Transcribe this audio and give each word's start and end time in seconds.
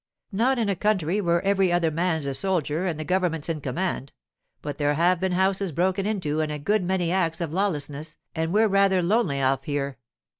'Not 0.31 0.57
in 0.57 0.67
a 0.67 0.75
country 0.75 1.21
where 1.21 1.43
every 1.43 1.71
other 1.71 1.91
man's 1.91 2.25
a 2.25 2.33
soldier 2.33 2.87
and 2.87 2.99
the 2.99 3.05
government's 3.05 3.49
in 3.49 3.61
command. 3.61 4.11
But 4.63 4.79
there 4.79 4.95
have 4.95 5.19
been 5.19 5.33
houses 5.33 5.71
broken 5.71 6.07
into 6.07 6.41
and 6.41 6.51
a 6.51 6.57
good 6.57 6.83
many 6.83 7.11
acts 7.11 7.39
of 7.39 7.53
lawlessness, 7.53 8.17
and 8.33 8.51
we're 8.51 8.67
rather 8.67 9.03
lonely 9.03 9.43
off 9.43 9.65
here. 9.65 9.99